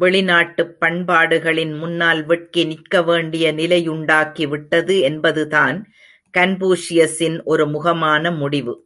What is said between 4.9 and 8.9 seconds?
என்பதுதான் கன்பூஷியஸின் ஒரு முகமான முடிவு.